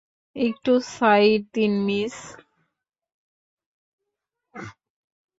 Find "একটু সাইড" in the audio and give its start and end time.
0.35-1.41